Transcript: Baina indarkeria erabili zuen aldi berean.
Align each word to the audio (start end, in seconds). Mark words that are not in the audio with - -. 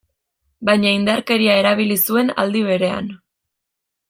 Baina 0.69 0.93
indarkeria 0.99 1.59
erabili 1.65 1.99
zuen 2.09 2.33
aldi 2.45 2.65
berean. 2.73 3.13